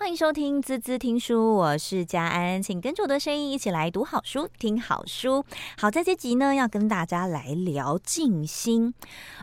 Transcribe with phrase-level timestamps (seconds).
[0.00, 5.44] 欢迎收听滋滋听书，我是佳安，请跟着我的声音一起来读好书，听好书。
[5.76, 8.94] 好，在这集呢，要跟大家来聊静心。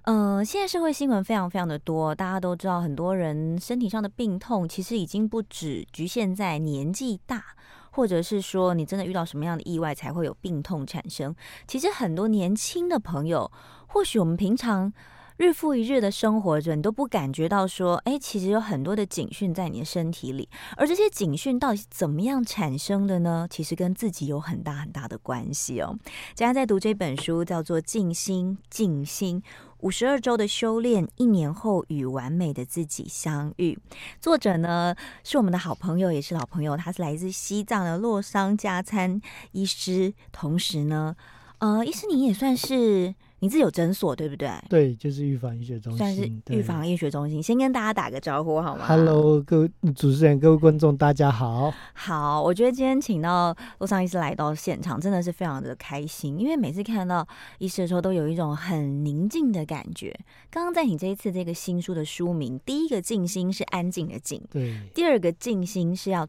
[0.05, 7.43] 嗯、现在社会新闻非常非常的多，大家都知道，很多人身体上的病痛其实已经不止局限在年纪大，
[7.91, 11.35] 或者是说你真的遇到什么样的意外才会有病痛产生。
[11.67, 13.51] 其实很多年轻的朋友，
[13.87, 14.93] 或许我们平常。
[15.37, 23.45] 日复一日的生活着，你都不感觉到说，哎，其实有很多的警讯在你的身体里，而这些警讯到底是怎么样产生的呢？
[23.49, 25.99] 其实跟自己有很大很大的关系哦。
[26.37, 29.43] 大家在读这本书，叫做《静心静心
[29.79, 33.77] 五十二周的修炼，一年后与完美的自己相遇》。
[34.21, 34.95] 作者呢
[35.25, 39.19] 是我们的好朋友，也是老朋友，他是来自西藏的洛桑加参
[39.51, 41.13] 医师，同时呢，
[41.57, 43.15] 呃，医师你也算是。
[43.39, 44.49] 你自己有诊所对不对？
[44.69, 45.97] 对，就是预防医学中心。
[45.97, 51.73] 算是预防医学中心，先跟大家打个招呼好吗？Hello，各位主持人、各位观众，大家好。
[51.93, 57.27] 好，我觉得今天请到洛桑医师来到现场，真的是非常的开心，因为每次看到
[57.59, 60.17] 医师的时候，都有一种很宁静的感觉。
[60.49, 66.27] 刚刚在你这一次这个新书的书名，第一个静心是安静的静，对；第二个静心是要。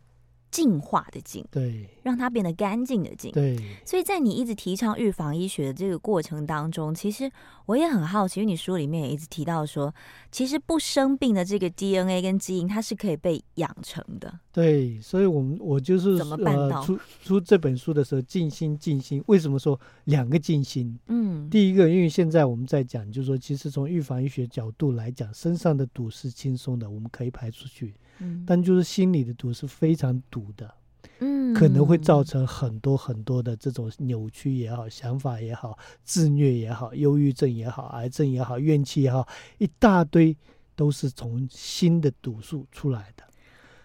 [0.56, 3.58] 净化的净，对，让它变得干净的净，对。
[3.84, 7.30] 所以在你一直提倡预防医学的这个过程当中，其实
[7.66, 9.94] 我也很好奇，因为你书里面也一直提到说，
[10.32, 14.40] 其实不生病的这个 DNA 跟基因，它是可以被养成的。
[14.50, 16.80] 对，所以我们我就是怎么办到？
[16.80, 20.98] 呃、出出这本书的时候，静心静心，为什么说两个静心？
[21.08, 27.94] 嗯，第一个，因为现在我们在讲，就是说，其实从预防医学角度来讲，身上的毒是轻松的，我们可以排出去。
[28.18, 30.74] 嗯，但就是心里的毒是非常毒的，
[31.20, 39.26] 嗯，可能会造成很多很多的这种扭曲也好，想法也好，自虐也好，忧郁症也好，癌症也好，怨气也好，
[39.58, 40.36] 一大堆
[40.74, 43.24] 都是从心的毒素出来的。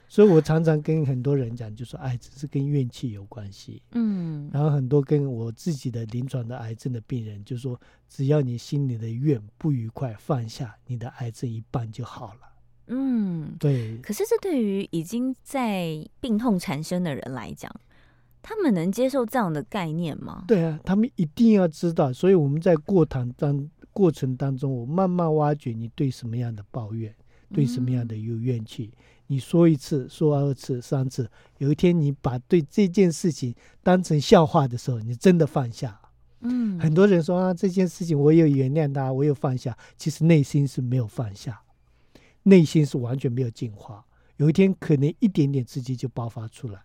[0.08, 7.80] 所以我常常跟很多人讲，就说癌症是跟怨气有关系，嗯，然后很多跟我自己的临床的癌症的病人就说，
[8.10, 12.51] 只要你心里的怨不愉快放下，你的癌症一半就好了。
[12.94, 13.98] 嗯，对。
[14.00, 17.74] 可是这对于已经在病痛缠身的人来讲，
[18.42, 20.44] 他们能接受这样的概念吗？
[20.46, 22.12] 对啊，他们一定要知道。
[22.12, 27.16] 所以我们在过程当过程当中，我慢慢挖掘你对什么样的抱怨，
[27.54, 28.92] 对什么样的有怨气。
[28.94, 28.98] 嗯、
[29.28, 31.30] 你说一次，说二次，三次，
[31.60, 35.98] 有一天你把对这件事情当成笑话的时候，你真的放下。
[36.42, 41.62] 嗯，很多人说啊，这件事情我有原谅他，我有放下，其实内心是没有放下。
[42.44, 44.04] 内心是完全没有净化，
[44.38, 46.82] 有一天可能一点点刺激就爆发出来，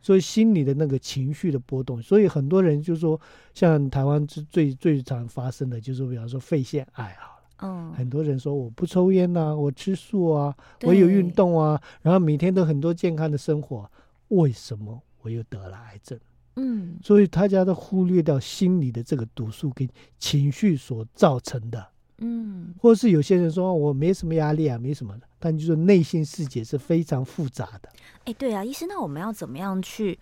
[0.00, 3.20] 所以心里的那个情绪的波动，所以很多人就说，
[3.54, 13.90] 像台湾最最最常发生的就是，比方说肺腺癌好了，嗯，很多人说我不抽烟呐、啊，我吃素啊，我有运动啊，然后每天都很多健康的生活，
[14.28, 16.18] 为什么我又得了癌症？
[16.54, 21.84] 嗯，所以大家都忽略掉心理的这个毒素跟情绪所造成的。
[22.18, 27.88] 嗯，或者是有些人说我没什么压力啊，没什么的，但就是内心世界是非常复杂的。
[28.24, 30.18] 哎，对啊，医生，那我们要怎么样去，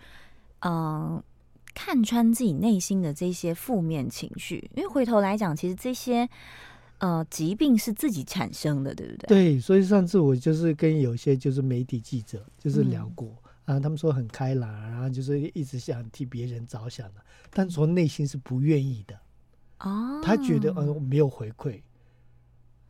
[0.59, 1.23] 嗯、呃，
[1.73, 4.69] 看穿自己内心的这些负面情绪？
[4.75, 6.29] 因为回头来讲，其实这些
[6.99, 9.27] 呃疾病是自己产生的，对不对？
[9.27, 13.35] 对，所以上次我就是跟有些就是媒体记者就是聊过、
[13.65, 19.19] 嗯、啊，他们说很开朗，然后就是一直想替别人着想的，但从内心是不愿意的。
[19.79, 21.81] 哦，他觉得嗯、呃、没有回馈。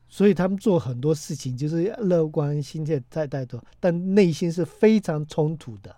[0.09, 5.95] 所以他们做很多事情就是乐观心态太带头，但内心是非常冲突的。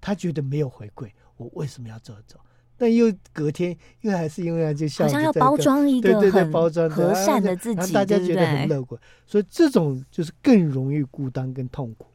[0.00, 2.40] 他觉得没有回馈，我为什么要这样做？
[2.78, 12.06] 但又隔天又还是因为就像好像要包装一个对对对，包装和善的自己，大家觉得很乐观，所以这种就是更容易孤单跟痛苦，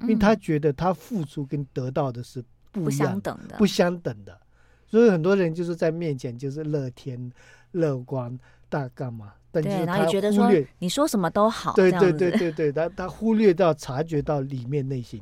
[0.00, 4.38] 因为他觉得他付出跟得到的是不一样、不相等的，不相等的。
[4.86, 7.32] 所以很多人就是在面前就是乐天、
[7.72, 9.32] 乐观，大干嘛？
[9.62, 15.20] 对，然后也觉得说你说什么都好，对对对对对，他他忽略到察觉到里面内心，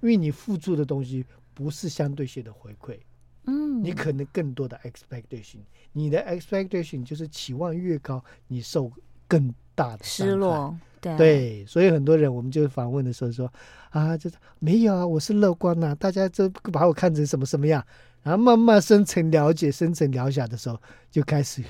[0.00, 2.98] 因为你付出的东西不是相对性的回馈，
[3.46, 5.58] 嗯，你可能更多的 expectation，
[5.92, 8.90] 你的 expectation 就是期望越高，你受
[9.26, 11.16] 更大的失落，对。
[11.16, 13.52] 对，所以很多人我们就访问的时候说
[13.90, 17.84] 啊，就是没有啊，我是乐观呐、啊，大家都把我看成什么什么样，
[18.22, 20.80] 然后慢慢深层了解、深层了解的时候，
[21.10, 21.62] 就开始。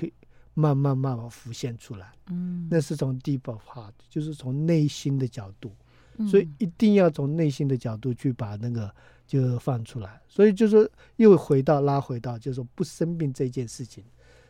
[0.58, 5.70] 慢慢慢慢浮现出来，嗯，那是从 deep of heart，就是从内心的角度，
[6.16, 8.92] 嗯，所以一定要从内心的角度去把那个
[9.24, 10.20] 就放出来。
[10.26, 14.02] 所以就是又回到拉回到，就是说不生病这件事情。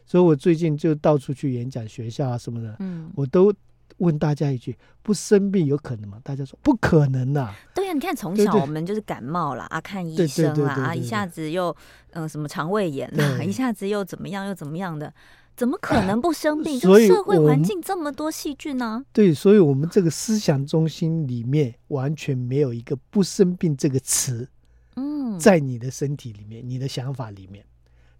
[0.07, 3.53] 所以我最近就到处去演讲，学校啊什么的，嗯，我都
[3.99, 6.19] 问大家一句：不生病有可能吗？
[6.25, 7.55] 大家说不可能呐、啊。
[7.75, 11.69] 对呀、啊，你看从小我们就是感冒了，啊，看医生啦，啊，一下子又
[12.13, 15.13] 嗯、呃、什么肠胃炎啦，一下子又怎么样又怎么样的，
[15.59, 16.79] 怎么可能不生病？
[16.81, 19.05] 这个社会环境这么多细菌呢、啊？
[19.13, 24.49] 对，所以我们这个思想中心里面完全没有一个不生病这个词。
[24.95, 27.65] 嗯，在你的身体里面，你的想法里面。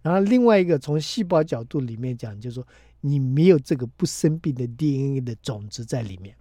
[0.01, 2.67] 然后另外一个从细胞角度里面讲，就是说
[2.99, 6.35] 你没有这个不生病的 DNA 的种子在里面。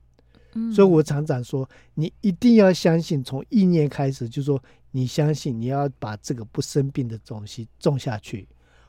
[0.55, 4.61] 嗯，所以我常常说，你一定要相信，从意念开始，就是说
[4.91, 8.49] 你相信你要把这个不生病的东西种下去，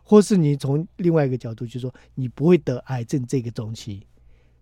[0.10, 4.08] 或是你从另外一个角度，就是说你不会得癌症这个东西，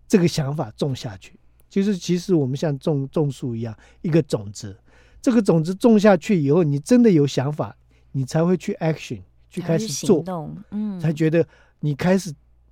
[0.06, 1.40] 这个想法种下去，
[1.70, 4.78] 就是其实我们像种种树一样，一个种子，
[5.22, 7.74] 这个种子种下去以后，你真的有想法，
[8.12, 9.22] 你才会去 action。
[9.50, 10.22] 去开始做，
[10.70, 11.42] 嗯，才觉得
[11.80, 12.30] 你开始，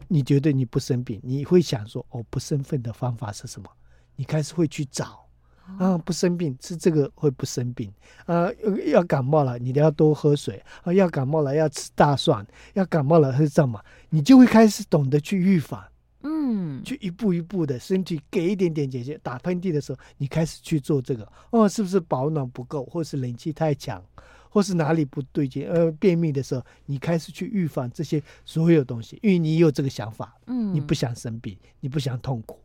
[0.08, 3.66] 你觉得你不生病，你会想说，哦，不生病的方法是什么？
[4.14, 5.25] 你开始会去找，
[5.78, 7.92] 啊，不生病吃这个会不生病，
[8.24, 8.48] 啊，
[8.86, 13.80] 要感冒了，你都要多喝水，啊，要感冒了要吃大蒜，要感冒了是什么？
[14.10, 15.84] 你就会开始懂得去预防，
[16.22, 24.02] 嗯，去一步一步的身体给一点点解决，打喷嚏的时候，你开始去做这个，哦，是不是保暖不够，或是冷气太强？
[24.48, 32.58] 或是哪里不对劲，呃，便秘的时候，你开始去预防这些所有东西，因为你有这个想法，嗯，你不想生病，你不想痛苦，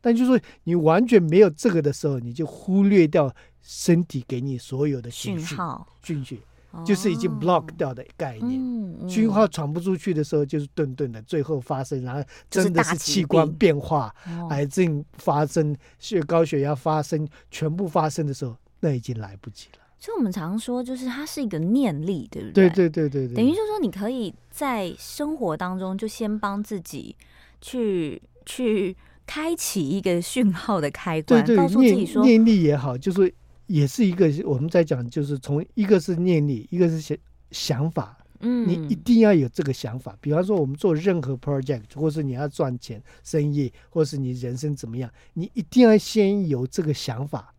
[0.00, 3.32] 但就是说你完全没有这个的时候，你就忽略掉
[3.62, 6.40] 身体给你所有的讯号，讯息，
[6.86, 14.14] 就是已经 block 掉的概念，讯、哦、号传不出去的时候，就是顿顿的，最后发生，然后真的是器官变化，
[14.50, 19.78] 癌症发生，血高血压发生，全部发生的时候，那已经来不及了。
[19.98, 22.70] 所以我们常说，就是它是一个念力，对不对？
[22.70, 23.36] 对对对对对。
[23.36, 27.14] 等于就是说，你可以在生活当中就先帮自己
[27.60, 28.96] 去去
[29.30, 33.32] 开启一个讯号的开关，对对，告诉自己说，念力也好，就是
[33.68, 37.16] 也是一个我们在讲，就是从一个是念力，一个是想
[37.52, 38.16] 想法。
[38.40, 40.16] 嗯，你一定要有这个想法。
[40.20, 47.54] 比方说，我们做任何 project，或是你要赚钱、生意，或是你人生怎么样，你一定要先有这个想法。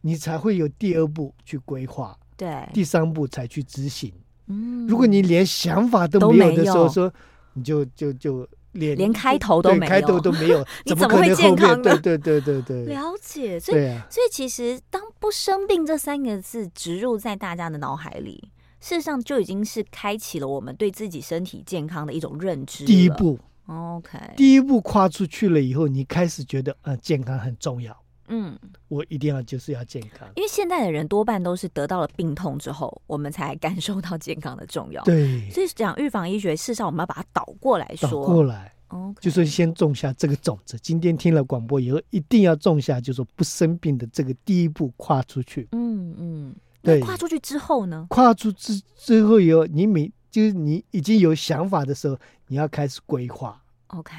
[0.00, 4.10] 你才会有第二步去规划，对，第三步才去执行。
[4.46, 7.12] 嗯，如果你连想法都没有的时候，说
[7.52, 11.98] 你就就就连连开头都没有，开头都没有， 你怎么会健康呢？
[11.98, 13.58] 对对对对对，了解。
[13.58, 18.50] 所以，啊、所以其实当不生病这三个字植入在大家的脑海里，
[18.80, 22.84] 事实上就已经是开启了我们对自己身体健康的一种认知。
[22.84, 27.96] 第一步，OK，第一步跨出去了以后，你开始觉得，呃，健康很重要。
[28.28, 35.02] 嗯，我一定要就是要健康，因为现在的人多半都是得到了病痛之后，我们才感受到健康的重要。
[35.04, 39.20] 对，所以讲预防医学，事实上我们要把它倒过来说，倒过来，Okay.
[39.20, 40.78] 就是先种下这个种子。
[40.80, 45.68] 今天听了广播以后，一定要种下，就是说不生病的这个第一步跨出去。
[45.72, 47.00] 嗯嗯，对。
[47.00, 48.06] 跨出去之后呢？
[48.08, 53.60] 跨出之之后以后，你每就是你已经有想法的时候，你要开始规划。
[53.88, 54.14] OK，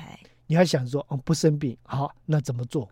[0.47, 2.87] 你要想说，哦，不生病，好，那怎么做？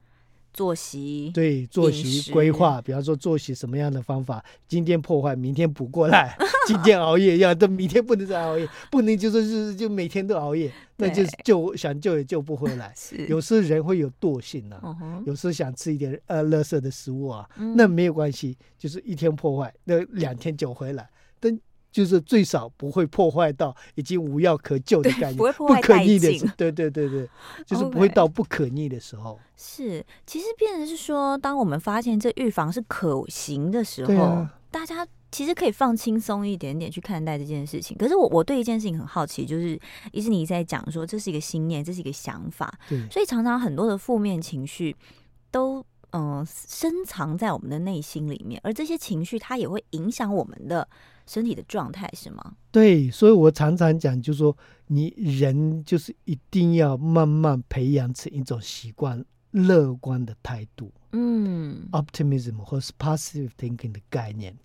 [0.54, 6.38] 作息对作息规划，比方说作息什么样的方法，今天破坏，明天补过来。
[6.66, 12.94] 今天熬夜要，等明天不能再熬夜， 不能就说是就每天都熬夜，那就救想救也救不回来。
[13.28, 21.10] 有时候人会有惰性呐、啊，有时候想吃一点呃垃圾的食物啊，那没有关系，就是一天破坏，那两天救回来。
[21.40, 21.60] 等。
[21.94, 27.30] 就是最少不会破坏到已经无药可救的概念，不会破坏殆尽，不可逆的时候，对对对对，
[27.68, 29.40] 就是不会到不可逆的时候。
[29.56, 37.96] 是，其实变成是说，当我们发现这预防是可行的时候，啊、大家其实可以放轻松一点点去看待这件事情。
[37.96, 39.80] 可是我我对一件事情很好奇，就是
[40.12, 44.96] 医师你在讲说，这是一个信念，这是一个想法，对，所以常常很多的负面情绪
[45.52, 45.78] 都
[46.10, 50.88] 嗯、呃、深藏在我们的内心里面，而这些情绪它也会影响我们的。
[51.26, 52.56] 身体的状态是吗？
[52.72, 54.56] 对，所以我常常讲，就是说，
[54.88, 64.56] 你人就是一定要慢慢培养成一种习惯，乐观的态度，嗯，optimism 或是 positive thinking 的概念。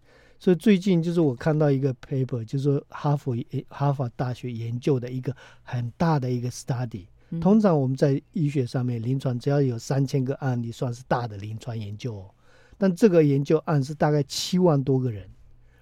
[0.41, 3.37] 所以最近就是我看到一个 paper，就是说哈佛
[3.69, 7.07] 哈佛大学研究的一个很大的一个 study。
[7.41, 12.31] 通常我们在医学上面临床只要有三千个案例算是大的临床研究哦，
[12.79, 15.29] 但这个研究案是大概七万多个人。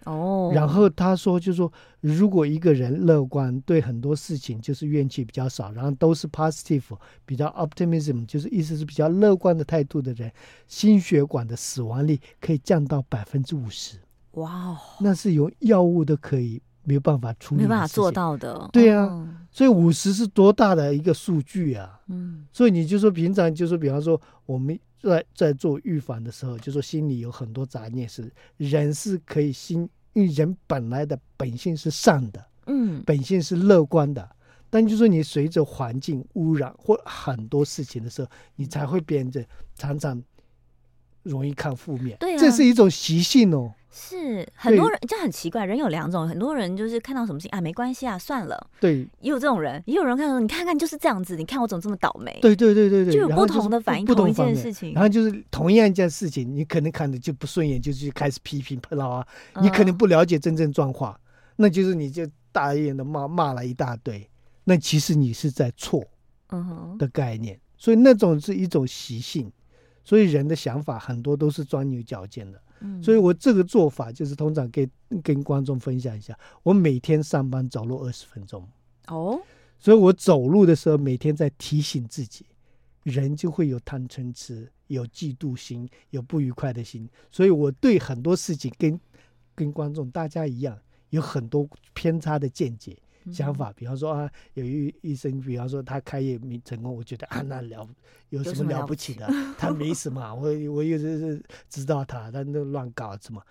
[0.07, 1.71] 哦，然后他说，就是说，
[2.01, 6.83] 如果一个人乐观，对很多事情就是怨气比较少，然后都是 positive，
[7.25, 10.33] 比较 optimism，就是意思是比较乐观的态度的人，
[10.67, 13.99] 心血管的死亡率可以降到百分之五十。
[14.33, 18.69] 哇哦，那是有药物都可以没有办法处理，没办法做到的。
[18.73, 22.01] 对啊，哦、所以五十是多大的一个数据啊？
[22.09, 34.27] 嗯，所以你就说平常就说，比方说我们在在做预防的时候，就说心里有很多杂念，是人是可以心，因为人本来的本性是善的，嗯，本性是乐观的。
[34.71, 39.45] 但就是说，你随着环境污染或很多事情的时候，你才会变得
[39.75, 40.21] 常常
[41.29, 42.17] 容易看负面。
[42.19, 43.73] 对啊，这是一种习性哦。
[43.99, 48.71] 是很多人就很奇怪，人有两种，很多人就是看到什么事情啊，没关系啊，算了。
[48.79, 52.39] 对，也有这种人，也有人看到，你看看就是这样子，你看我怎么这么倒霉？
[52.43, 54.93] 对对对对对，就有不同的反应，同一件事情。
[54.93, 59.27] 然后就是同样一件事情，你可能看着就不顺眼，就去开始批评喷啊，
[59.63, 61.21] 你可能不了解真正状况，嗯、
[61.57, 64.29] 那就是你就大一点的骂骂了一大堆。
[64.65, 66.05] 那其实你是在错，
[66.51, 69.51] 嗯哼的概念，所以那种是一种习性，
[70.07, 72.63] 所以人的想法很多都是钻牛角尖的。
[73.03, 74.91] 所以我这个做法就是通常跟
[75.23, 78.67] 跟观众分享一下，我每天上班走路二十分钟。
[79.09, 79.41] 哦，
[79.79, 82.47] 所以我走路的时候每天在提醒自己，
[83.03, 87.09] 人就会有贪嗔痴，有嫉妒心，有不愉快的心。
[87.31, 89.01] 所以我对很多事情跟
[89.55, 90.79] 跟观众大家一样，
[91.11, 92.97] 有很多偏差的见解。
[93.33, 97.89] 想法，比方说啊，有一医生，比方说他开业没成功，我觉得啊，那了
[98.31, 99.27] 有什么了不起的？
[99.59, 100.43] 他没什么，我
[100.73, 103.43] 我又是是知道他，他那乱搞什么，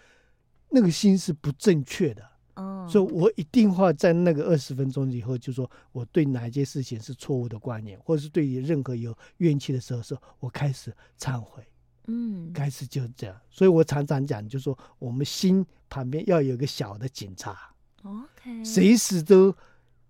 [0.69, 2.23] 那个心是不正确的。
[2.55, 11.63] 哦，所以我一定会在那个二十分钟以后，就说我对哪一件事情是错误的观念，或者是对于任何有怨气的时候，说我开始忏悔。
[12.07, 13.35] 嗯，开始就这样。
[13.49, 17.57] 所以我常常讲，就说我们心旁边要有个小的警察。
[18.05, 19.53] OK，随时都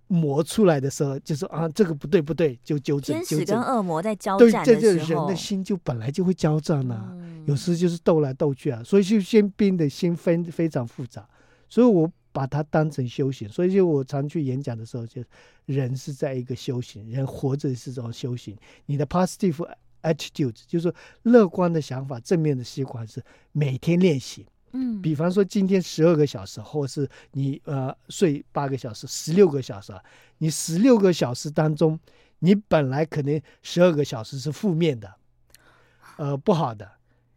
[0.08, 3.16] 磨出来的时候，就说啊，这个不对不对，就纠正。
[3.16, 11.28] 天使跟恶魔在交战的时候，对，这这人的心就本来就会交战啊，嗯、有时就是斗来斗去啊，所以就先兵的心非非常复杂，
[11.70, 13.48] 所以我把它当成修行。
[13.50, 15.24] 所以就我常去演讲的时候，就
[15.66, 18.56] 人是在一个修行，人活着是种修行。
[18.86, 19.66] 你的 positive
[20.04, 23.24] attitude 就是说乐观的想法、正面的习惯是
[23.54, 24.46] 每天练习。
[24.72, 30.04] 嗯，比方说今天十二个小时，或是你呃睡八个小时，十六个小时啊，
[30.40, 32.00] 你十六个小时当中，
[32.40, 35.14] 你本来可能十二个小时是负面的，
[36.18, 36.90] 呃不好的，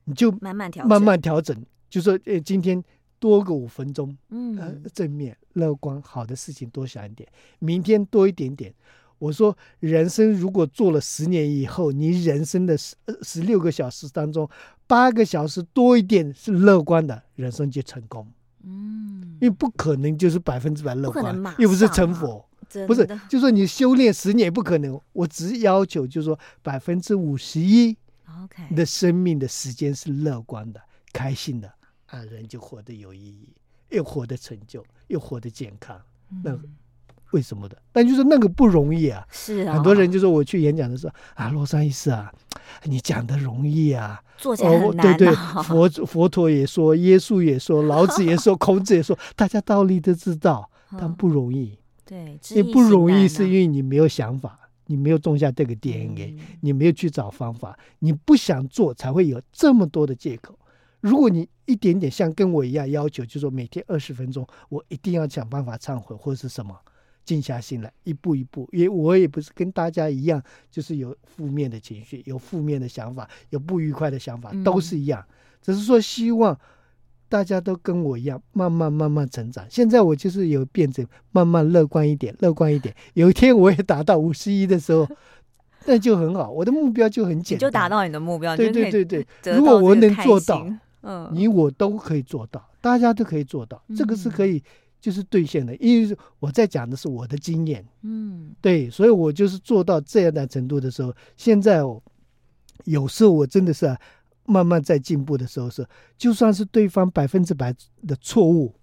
[0.04, 1.56] 你就慢慢调慢慢调整，
[1.88, 2.82] 就说呃今天
[3.18, 8.74] 多个五分钟，嗯、呃，正面乐观好的事情多想一点，明天多一点点。
[9.20, 14.48] 我说，人生如果做了十年以后，你人生的十十六个小时当中，
[14.88, 18.26] 八个小时多一点是乐观的，人生就成功。
[18.64, 22.44] 嗯，因为不可能就是百分之百乐观，又不是成佛，
[22.86, 25.00] 不是，就说你修炼十年也不可能。
[25.12, 27.96] 我只要求就是说百分之五十一
[28.42, 30.80] ，OK，的生命的时间是乐观的、
[31.12, 31.72] 开心的，
[32.06, 33.52] 啊，人就活得有意义，
[33.90, 36.00] 又活得成就，又活得健康。
[36.42, 36.58] 那。
[37.32, 37.76] 为什么的？
[37.92, 39.26] 但就是那个不容易啊！
[39.30, 42.32] 是啊，很多人就说我去演讲的时候啊，洛桑医师啊，
[42.84, 45.16] 你讲的容易啊，做起来很难。
[45.16, 51.78] 对对，佛佛陀也说，耶稣也说，老子也说， 孔子也说，大家道理都知道，但不容易。
[52.04, 60.58] 对，也不容易，是因为你没有想法，你没有种下这个 DNA，你没有去找方法，你不想做，才会有这么多的借口。
[61.00, 66.74] 如果你一点点像跟我一样要求，就是说每天二十分钟，我一定要想办法忏悔或者是什么。
[67.28, 75.22] 静下心来，一步一步，因为我也不是跟大家一样，就是有负面的情绪，有负面的想法，有不愉快的想法，都是一样。
[75.60, 76.58] 只是说希望
[77.28, 79.62] 大家都跟我一样，慢慢慢慢成长。
[79.68, 82.94] 现在我就是有变成慢慢乐观一点，乐观一点。
[83.12, 85.06] 有一天我也达到五十一的时候，
[85.84, 86.50] 那就很好。
[86.50, 88.56] 我的目标就很简单，就达到你的目标。
[88.56, 90.66] 对对对对，如果我能做到，
[91.02, 94.64] 嗯，你我都可以做到，大家都可以做到，这个是可以。
[95.00, 102.02] 就是兑现的，因为我在讲的是我的经验，嗯，对，所以我就是做到这样的程度的时候，现在我
[102.84, 103.96] 有时候我真的是、啊、
[104.44, 105.86] 慢慢在进步的时候是，
[106.16, 107.72] 就算是对方百分之百
[108.06, 108.74] 的错误，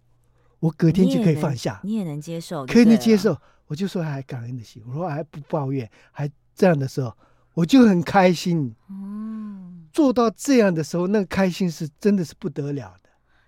[0.60, 7.14] 我隔天就可以放下，你也能接受，可以接受，我就说还感恩的心，我说还不抱怨，还这样的时候，
[7.54, 13.05] 我就很开心，嗯，做到这样的时候，那个开心是真的是不得了的。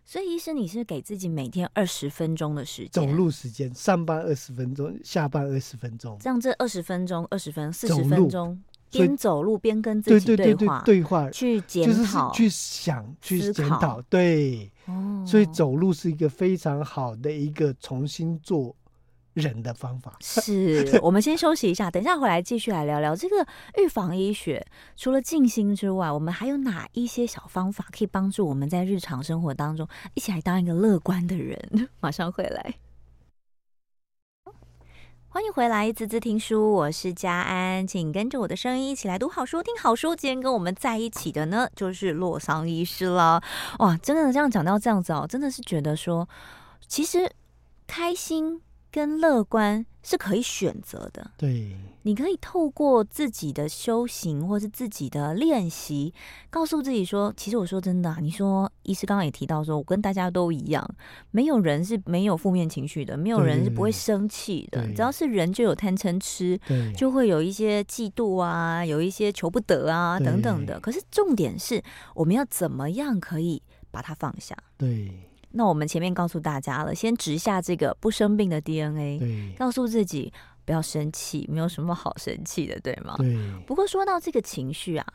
[0.10, 8.58] 所以，医生，你是给自己每天二十分钟的时间，走路时间，上班二十分钟，下班二十分钟，这样这二十分钟、二十分、四十分钟，
[8.90, 18.74] 边走路边跟自己对话，对话，去检讨，去想，去检讨，对，哦，所以走路是一个非常好的一个重新做
[19.38, 20.18] 人的方法。
[20.20, 23.46] 是，我们先休息一下，等一下回来继续来聊聊这个
[23.78, 24.66] 预防医学。
[24.96, 31.90] 除了静心之外，我们还有哪一些小方法可以帮助我们在日常生活当中一起来当一个乐观的人？
[32.02, 32.76] 马上回来。
[35.30, 40.16] 欢迎回来，滋滋听书，我是佳安，请跟着我的声音一起来读好书，听好书。
[40.16, 43.44] 今天跟我们在一起的呢，就是洛桑医师了。
[43.78, 46.28] 哇，真的这样讲到这样子哦，真的是觉得说，
[46.88, 47.32] 其实
[47.86, 48.62] 开心。
[48.98, 56.12] 跟乐观是可以选择的，对，你可以透过自己的修行或是自己的练习，
[56.50, 60.84] 告诉自己说，其实我说真的啊，你说医师刚刚也提到说，我跟大家都一样，
[61.30, 66.60] 没有人是没有负面情绪的，没有人是不会生气的，只要是人就有贪嗔痴，
[66.96, 70.80] 就会有一些嫉妒啊，有一些求不得啊等等的。
[70.80, 71.80] 可是重点是，
[72.16, 73.62] 我们要怎么样可以
[73.92, 74.58] 把它放下？
[74.76, 75.12] 对。
[75.52, 80.32] 那我们前面告诉大家了，先植下这个不生病的 DNA，对，告诉自己
[80.66, 83.16] 不要生气，没有什么好生气的，对吗？
[83.18, 83.38] 对。
[83.66, 85.06] 不过说到这个情绪啊，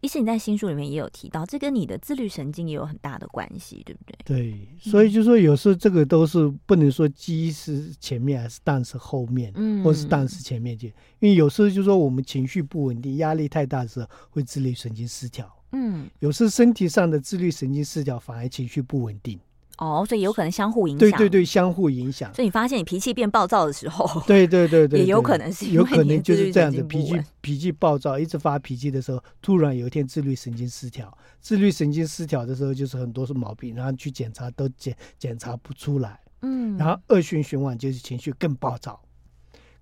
[0.00, 4.16] 医师你在新书里面也有提到，这跟你的自律神经也有很大的关系，对不对？
[4.24, 10.86] 对，所以就说有时候这个都是不能说鸡是前面还是蛋是后面，嗯，或是蛋是前面去，
[11.20, 19.38] 因为有时候就说我们情绪不稳定，压力太大的时候会自律神经失调，嗯，有时身体上的自律神经失调反而情绪不稳定。
[19.82, 21.10] 哦，所以有可能相互影响。
[21.10, 22.32] 对对对，相互影响。
[22.34, 39.00] 所以你发现你脾气变暴躁的时候， 对对对对，也有可能是有可能就是这样子，脾气脾气暴躁，一直发脾气的时候，突然有一天自律神经失调，自律神经失调的时候，就是很多是毛病，然后去检查都检检查不出来，嗯，然后恶性循环就是情绪更暴躁。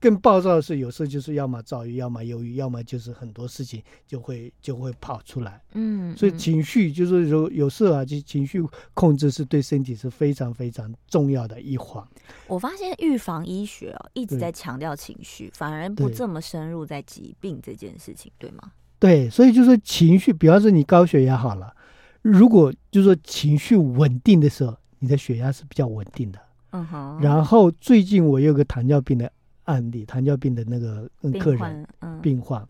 [0.01, 5.61] 更暴躁的是，有时候就是要么躁郁，要么忧郁，要么就是很多事情就会就会跑出来。
[5.75, 8.63] 嗯，所以情绪就是有有时候啊，就情绪
[8.95, 12.03] 控制是对身体是非常非常重要的一环。
[12.47, 18.73] 我发现预防医学哦一直在强调情绪，反而不这么深入在疾病这件事情，对吗？
[18.99, 21.75] 对，所以就是说情绪，比方说你高血压好了，
[22.23, 26.39] 如果就是说情绪稳定的时候，你的血压是比较稳定的。
[26.71, 27.21] 嗯哼。
[27.21, 29.31] 然后最近我有个糖尿病的。
[29.71, 31.09] 案例，糖尿病的那个
[31.39, 32.67] 客人，嗯、病患，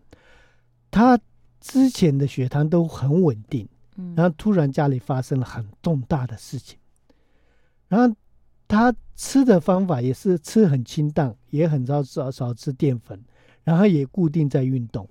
[0.91, 1.19] 他
[1.59, 3.67] 之前的血糖都很稳定，
[3.97, 6.77] 嗯、然后突然家里发生了很重大的事情，
[7.87, 8.15] 然后
[8.67, 13.19] 他吃的方法也是吃很清淡，也很少少少吃淀粉，
[13.63, 15.09] 然后也固定在运动，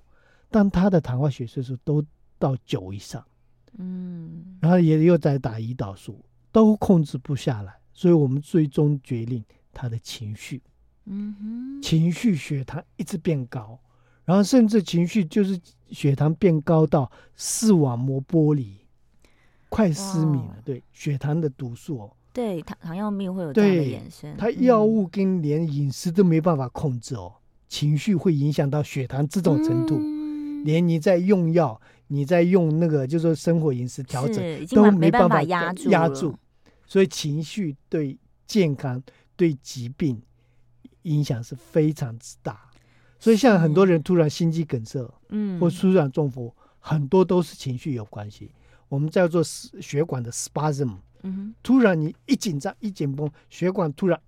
[0.49, 2.03] 但他的糖化血色素都
[2.39, 3.23] 到九以上，
[3.77, 10.61] 嗯，然后也又在打胰岛素，都控制不下来，所以我们最终决定他的情绪。
[11.05, 13.79] 嗯哼，情绪血糖一直变高，
[14.23, 15.59] 然后甚至情绪就是
[15.89, 18.77] 血糖变高到视网膜剥离，
[19.67, 20.55] 快失明了。
[20.63, 24.35] 对，血糖的毒素哦，对糖糖尿病会有这样的衍生。
[24.37, 27.33] 它药物跟连饮食都没办法控制哦，
[27.67, 29.99] 情绪会影响到血糖这种程度，
[30.63, 36.35] 连你在用药，你在用那个就是说生活饮食调整都没办法压住压住，
[36.85, 39.01] 所以情绪对健康
[39.35, 40.21] 对疾病。
[41.03, 42.69] 影响是非常之大，
[43.19, 48.51] 所以像很多人突然心肌梗塞，嗯，或突然中风，很多都是情绪有关系。
[48.87, 54.19] 我们叫做血管的 spasm，嗯哼，突然你一紧张一紧绷，血管突然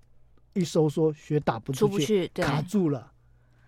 [0.53, 3.11] 一收缩，血打不出去，出去，卡住了，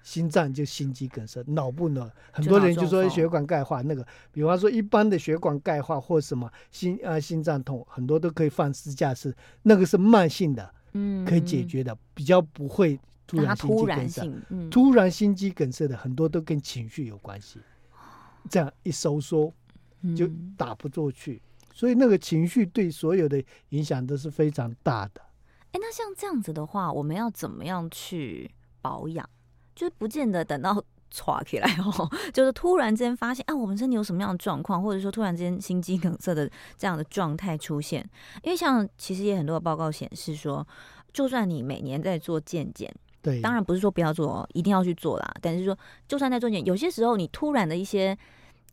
[0.04, 10.74] 心脏就心肌梗塞，脑部呢，很多人就说血管钙化，那个，比方说一般的血管钙化或什么心啊心脏痛，很多都可以放支架式，那个是慢性的。
[10.97, 14.31] 嗯，可以解决的，比较不会突然心肌梗塞。
[14.49, 17.60] 嗯、突然心肌梗塞的很多都跟情绪有关系，
[18.49, 19.53] 这样一收缩
[20.15, 25.21] 就打不过去，嗯、所以那个情绪对所有的影响都是非常大的。
[25.73, 28.49] 哎，那像这样子的话，我们要怎么样去
[28.81, 29.29] 保养？
[29.75, 30.81] 就是不见得等到
[31.15, 38.08] 唰起来哦， 就是突然之间发现啊，我们身体有什么样的状况，或者说突然之间心肌梗塞的这样的状态出现。
[38.43, 40.67] 因为像其实也很多的报告显示说，
[41.13, 45.34] 就算你每年在做健检，对，当然不是说不要做，一定要去做啦。
[45.41, 48.17] 但是说，就算在做健检，有些时候你突然的一些。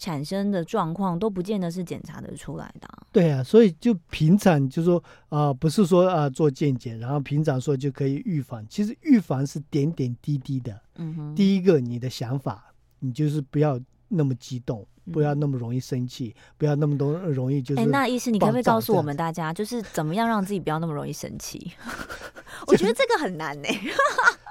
[0.03, 2.89] 产生的状况都不见得是检查得出来的。
[3.13, 8.67] 对啊，所以就平常就说啊、呃，不是说啊、呃、做健检，然后平常说就可以预防。
[8.69, 10.77] 其实预防是点点滴滴的。
[10.97, 11.35] 嗯哼。
[11.37, 17.81] 第一个，你的想法，你就是不要那么激动，不要那么容易生气，嗯、不要那么多容易就是。
[17.81, 21.71] 哎，那医师，你可不可以告诉我们大家，就是怎么样让自己不要那么容易生气？
[22.67, 23.81] 我觉得这个很难呢、欸。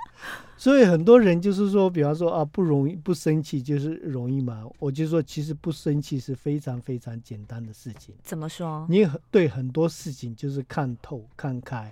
[0.61, 4.63] 所以很多人就是说，比方说啊，不容易不生气就是容易嘛。
[4.77, 8.13] 我就说，其实不生气是非常非常简单的事情。
[8.21, 8.85] 怎么说？
[8.87, 11.91] 你很对很多事情就是看透、看开。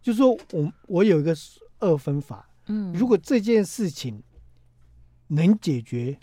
[0.00, 1.34] 就说我我有一个
[1.80, 4.22] 二分法，嗯，如果这件事情
[5.26, 6.16] 能解决，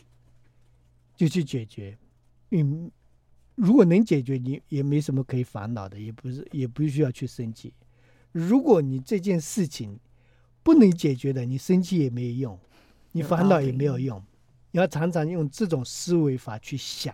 [1.17, 1.97] 就去解决。
[2.51, 2.89] 嗯，
[3.55, 7.73] 如果能解决，你也没什么可以烦恼的，也不是也不需要去生气。
[8.31, 9.99] 如果你这件事情，
[10.63, 12.59] 不能解决的，你生气也没有用，
[13.11, 14.21] 你烦恼也没有用。
[14.71, 17.13] 你要常常用这种思维法去想。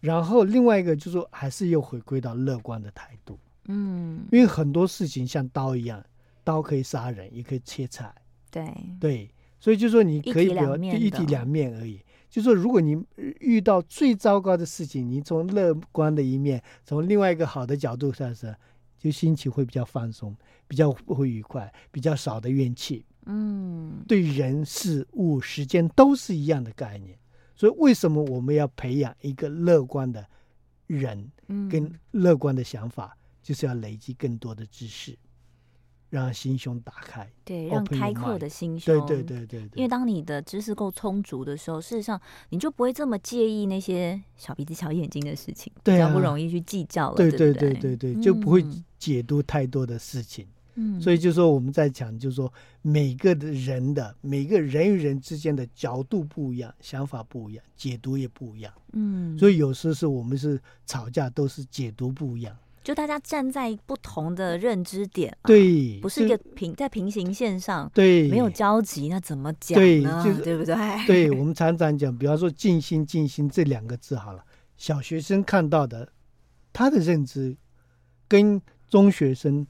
[0.00, 3.38] 然后另外一个就是说，还是又回归到乐观的态度。
[3.68, 6.04] 嗯，因为很多事情像刀一样，
[6.44, 8.14] 刀可以杀人，也可以切菜。
[8.50, 12.00] 对对，所以就说你可以不要一体两面而已。
[12.28, 13.02] 就说如果你
[13.40, 18.54] 遇到最糟糕的事情，你从乐观的一面，从另外一个好的角度上说，
[18.98, 23.04] 就心情会比较放松，比较会愉快，比较少的怨气。
[23.26, 27.18] 嗯，对人事物时间都是一样的概念。
[27.54, 30.26] 所以，为什么我们要培养一个乐观的
[30.86, 31.30] 人，
[31.70, 35.16] 跟乐观的想法，嗯、就是要累积更多的知识，
[36.16, 39.70] 让心胸打开，对，让开阔的心胸，对对对对，對。
[39.74, 48.64] 因为当你的知识够充足的时候，事实上你就不会这么介意那些小鼻子小眼睛的事情，对啊，比较不容易去计较了，对对对对对，就不会
[48.98, 50.46] 解读太多的事情。
[50.78, 52.52] 嗯，所以就是说我们在讲，就是说
[52.82, 58.70] 每个的人的每个人与人之间的角度不一样，想法不一样，解读也不一样。
[58.92, 62.54] 嗯，所以有时是我们是吵架都是解读不一样，
[62.86, 70.22] 就大家站在不同的认知点，对，不是一个平在平行线上，对，没有交集，那怎么讲呢？
[70.22, 70.76] 对，就是、对不对？
[71.08, 74.44] 对，我们常常讲，比方说“静心”“静心”这两个字好了，
[74.76, 76.08] 小学生看到的
[76.72, 77.56] 他的认知
[78.28, 79.66] 跟中学生。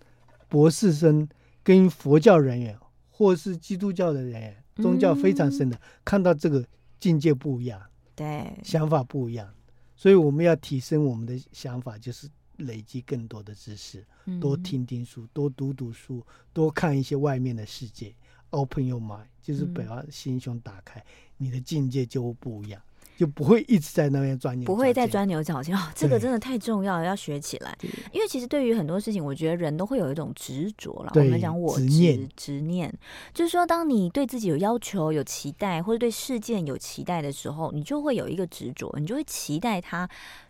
[0.49, 1.29] 博士生
[1.65, 2.79] 跟佛教人员，
[3.11, 6.65] 或是基督教的人员，宗教非常深的，嗯、看到这个
[7.01, 7.83] 境界不一样，
[8.15, 9.53] 对，想法不一样，
[9.97, 18.15] 所以我们要提升我们的想法，就是累积更多的知识，嗯、多听听书，多读读书，多看一些外面的世界
[18.51, 21.05] ，open your mind，就是把心胸打开，嗯、
[21.39, 22.81] 你的境界就不一样。
[23.17, 25.75] 就不会一直在那边钻牛，不会再钻牛角尖。
[25.75, 27.75] 哦，这个真的太重要了，要学起来。
[28.13, 31.11] 因为其实对于很多事情，我觉得人都会有一种执着了。
[31.15, 32.93] 我们讲我执执念，
[33.33, 40.07] 就是说，当你对自己有要求、有期待，或者对事件有期待的时候，你就会有一个执着，你就会期待它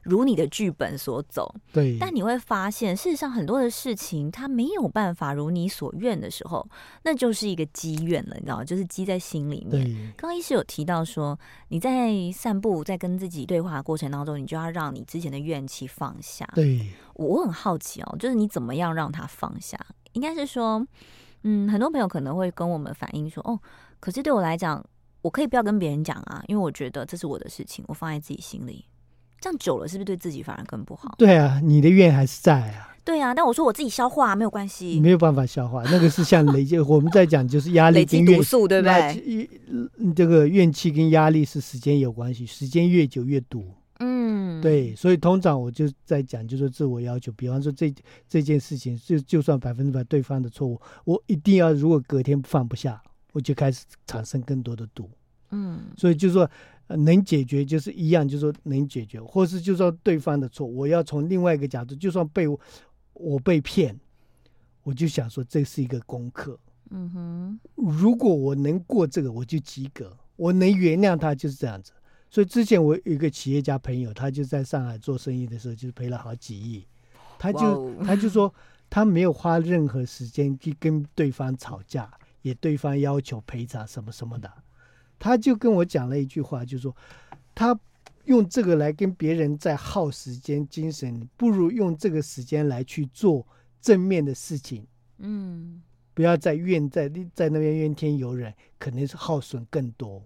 [0.07, 1.55] 如你的剧本所走。
[1.73, 1.97] 对。
[2.01, 6.67] 但你会发现，事实上很多的事情它没有办法如你所愿的时候，
[7.05, 8.65] 那就是一个积怨了，你知道吗？
[8.65, 9.85] 就是积在心里面。
[10.17, 11.39] 刚刚医师有提到说，
[11.69, 12.57] 你在散。
[12.57, 16.49] 步在跟自己对话的过程当中，你就要让你之前的怨气放下。
[16.55, 19.79] 对，我很好奇哦，就是你怎么样让他放下？
[20.13, 20.83] 应该是说，
[21.43, 23.61] 嗯，很多朋友可能会跟我们反映说，哦，
[24.01, 24.83] 可是对我来讲，
[25.21, 28.87] 我可以不要跟别人讲啊，因为我觉得这是我的事情，我放在自己心里，
[29.41, 31.15] 这样久了是不是对自己反而更不好？
[31.19, 32.93] 对啊，你的怨还是在啊。
[33.05, 36.77] 对啊，但我说我自己消化没有关系，没有办法消化，那个是像累积。
[36.81, 39.49] 我们在讲就是压力跟怨，毒素对不对？
[40.17, 43.65] 这个怨气跟压力是时间有关系，时间越久越堵。
[44.01, 47.31] 嗯，对，所以通常我就在讲，就是自我要求。
[47.33, 47.95] 比方说这
[48.29, 53.01] 这件事情，就就算百分之百对方的错误，我一定要如果隔天放不下，
[53.33, 55.09] 我就开始产生更多的毒。
[55.53, 56.49] 嗯，所以就是
[56.87, 62.59] 说能解决就是一样，就是说能解决，或是就说对方的错，我要从另外一个角度，就算被我。
[63.19, 63.99] 我被骗，
[64.83, 66.61] 我就想说这是一个功课。
[66.91, 70.15] 嗯哼，如果我能过这个，我就及格。
[70.37, 71.93] 我能原谅他，就是这样子。
[72.29, 76.85] 所以之前我有一个企业家朋友，他就在上海做生意的时候，就是赔了好几亿。
[77.39, 78.53] 他就他就说，
[78.91, 84.53] 他没有花任何时间去跟对方吵架，也对方要求赔偿什么什么的。
[85.19, 86.97] 他就跟我讲了一句话，就是说
[87.55, 87.79] 他。
[88.27, 93.47] 用这个来跟别人在耗时间、精神，不如用这个时间来去做
[93.81, 94.85] 正面的事情。
[95.19, 95.81] 嗯，
[96.13, 100.21] 不要再怨在在那边怨天尤人，可能是耗损更多。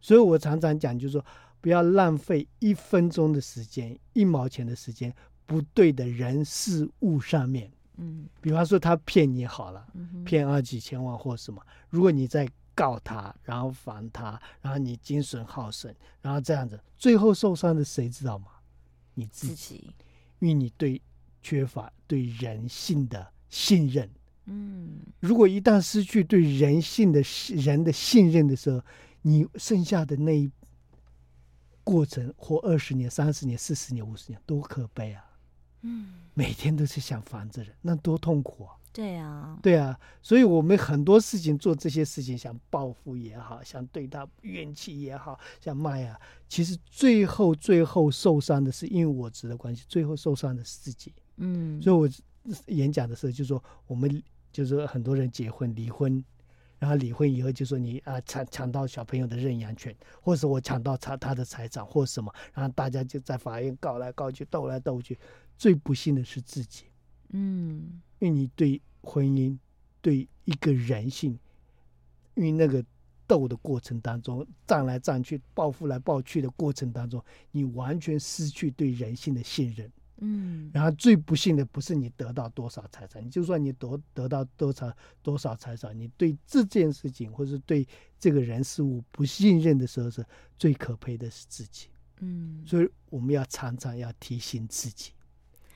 [0.00, 1.22] 所以我常常讲，就是说
[1.60, 7.70] 不要浪费一分钟的时间、一毛钱的时间，不对的人事物上面。
[7.98, 9.86] 嗯，比方说他骗你好了，
[10.24, 11.60] 骗二几千万或什么，
[11.90, 12.48] 如果你在。
[12.76, 18.48] 告他，然后烦他，然后你精神耗损，然后这样子，最后受伤的谁知道吗？
[19.14, 19.94] 你自己，自己
[20.40, 21.00] 因为你对
[21.42, 24.08] 缺乏对人性的信任。
[24.44, 27.20] 嗯，如果一旦失去对人性的
[27.56, 28.80] 人的信任的时候，
[29.22, 30.48] 你剩下的那一
[31.82, 35.24] 过程，活二十年、三十年、四十年、五十年，多可悲啊！
[35.80, 38.76] 嗯，每天都是想防着人，那多痛苦啊！
[38.96, 51.12] 对啊，对啊，所以我们很多事情做这些事情，想报复也好，想对他怨气也好，想骂呀，其实最后最后受伤的是因为我执的关系，最后受伤的是自己。
[51.36, 52.08] 嗯，所以我
[52.68, 56.24] 演讲的时候就说，我们就是很多人结婚离婚，
[56.78, 65.18] 然后离婚以后就说你啊抢抢到小朋友的认养权，或者我抢到他他的财产或什么，然后大家就在法院告来告去，斗来斗去，
[65.58, 66.84] 最不幸的是自己。
[67.28, 68.00] 嗯。
[68.18, 69.56] 因为你对婚姻、
[70.00, 71.38] 对一个人性，
[72.34, 72.84] 因为那个
[73.26, 79.90] 斗的过程当中，战来战去、报复来报去的过程当中，你完全失去对人性的信任。
[80.18, 87.86] 嗯，然后最不幸的不是你得到多少财产，你就算你得得到多少多少财产，你对这件事情或是对
[88.18, 90.24] 这个人事物不信任的时候，是
[90.58, 91.88] 最可悲的是自己。
[92.20, 95.12] 嗯，所以我们要常常要提醒自己，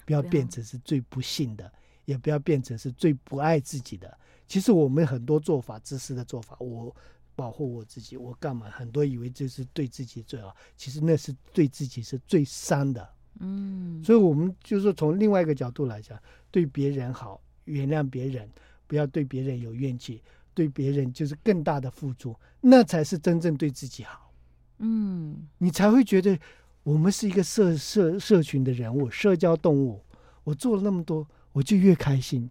[0.06, 1.70] 不要变成是最不幸的，
[2.04, 4.16] 也不要变成是最不爱自己的。
[4.46, 6.94] 其实我们很多做法，自私的做法，我
[7.36, 8.68] 保护我自己，我干嘛？
[8.70, 13.08] 很多以为这是对自己最好，其实那是对自己是最伤的。
[13.38, 18.50] 嗯，所以我们就是从另外一个角度来讲，对别人好，原谅别人，
[18.86, 20.20] 不要对别人有怨气，
[20.52, 24.32] 对别人就是更大的付出，那才是真正对自己好。
[24.78, 26.36] 嗯，你才会觉得
[26.82, 30.02] 我们是一个社社社群的人物，社交动物。
[30.42, 32.50] 我做了那么多，我就越开心。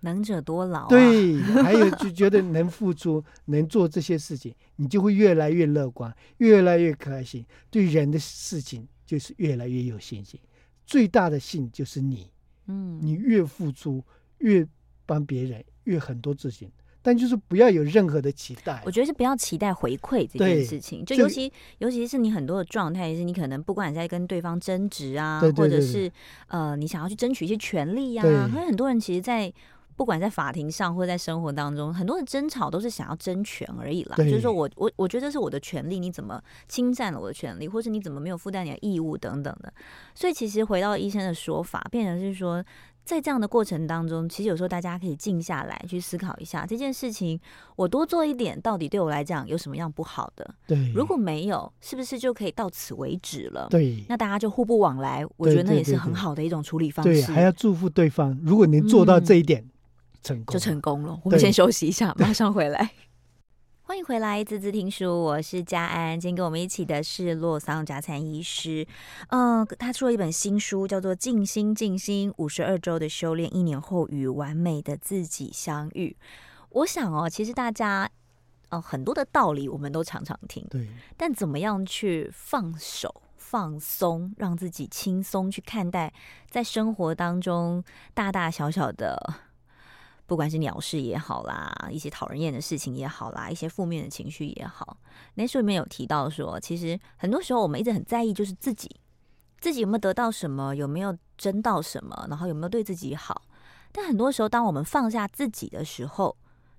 [0.00, 0.88] 能者多劳啊。
[0.88, 7.44] 对，还有就觉得能付出，能做这些事情，你就会越来越乐观，越来越开心。
[7.70, 10.40] 对人的事情就是越来越有信心。
[10.84, 12.30] 最大的信就是你，
[12.66, 14.04] 嗯，你越付出，
[14.38, 14.66] 越
[15.06, 16.68] 帮别人，越很多事情。
[17.02, 21.04] 但就是不要有任何的期待，我觉得是不要期待回馈这件事情。
[21.04, 26.10] 就尤其尤其是你很多的状态，是你可能不管你在跟对方争执啊，对对对对，或者是
[26.46, 28.48] 呃，你想要去争取一些权利呀、啊。
[28.48, 29.52] 因为很多人其实，在
[29.96, 34.16] 不管在法庭上或者在生活当中，很多的争吵都是想要争权而已啦。
[34.16, 39.72] 就是说我我我觉得这是我的权利，你怎么侵占了我的权利，或是你怎么没有负担你的义务等等的。
[40.14, 42.64] 所以其实回到医生的说法，变成是说。
[43.04, 47.38] 在这样的过程当中，其实有时候大家可以静下来去思考一下这件事情，
[47.76, 50.54] 我多做一点，到底对我来讲有什么样不好的？
[50.66, 53.66] 对，如果没有，是不是就可以到此为止了？
[53.70, 57.12] 对，那大家就互不往来，我觉得那也是很好的一种处理方式。
[57.12, 59.70] 对，还要祝福对方，如果能做到这一点，嗯、
[60.22, 61.18] 成功就成功了。
[61.24, 62.92] 我们先休息一下，马上回来。
[63.92, 66.18] 欢迎回来，滋滋听书，我是佳安。
[66.18, 68.86] 今天跟我们一起的是洛桑贾灿医师，
[69.28, 76.16] 嗯、呃，他出了一本新书，叫做《静心静心五十二周的修炼，一年后与完美的自己相遇》。
[76.70, 78.08] 我想哦，其实大家，
[78.70, 86.10] 呃，很多的道理我们都常常听，对，但怎么样去放手、放松，让自己轻松去看待
[86.48, 89.34] 在生活当中大大小小的。
[90.32, 94.96] 不管是鸟事也好啦，一些讨人厌的事情也好啦，一些负面的情绪也好，
[95.34, 98.90] 那书里面有提到说，其实很多时候我们一直很在意，就是自己
[99.60, 103.42] 自己有没有得到什么，有没有争到什么，然后有没有对自己好。
[103.92, 106.34] 但很多时候，当我们放下自己的时候，